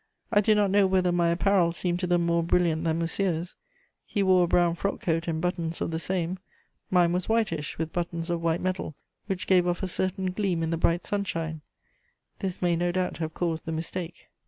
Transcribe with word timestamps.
I 0.31 0.41
do 0.41 0.55
not 0.55 0.71
know 0.71 0.87
whether 0.87 1.11
my 1.11 1.27
apparel 1.27 1.71
seemed 1.71 1.99
to 1.99 2.07
them 2.07 2.25
more 2.25 2.41
brilliant 2.41 2.85
than 2.85 2.97
Monsieur's: 2.97 3.55
he 4.03 4.23
wore 4.23 4.45
a 4.45 4.47
brown 4.47 4.73
frock 4.73 4.99
coat 4.99 5.27
and 5.27 5.39
buttons 5.39 5.79
of 5.79 5.91
the 5.91 5.99
same; 5.99 6.39
mine 6.89 7.13
was 7.13 7.29
whitish, 7.29 7.77
with 7.77 7.93
buttons 7.93 8.31
of 8.31 8.41
white 8.41 8.61
metal 8.61 8.95
which 9.27 9.45
gave 9.45 9.67
off 9.67 9.83
a 9.83 9.87
certain 9.87 10.31
gleam 10.31 10.63
in 10.63 10.71
the 10.71 10.75
bright 10.77 11.05
sunshine: 11.05 11.61
this 12.39 12.63
may, 12.63 12.75
no 12.75 12.91
doubt, 12.91 13.17
have 13.17 13.35
caused 13.35 13.65
the 13.65 13.71
mistake. 13.71 14.29